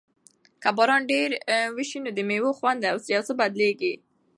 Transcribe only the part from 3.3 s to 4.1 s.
بدلیږي.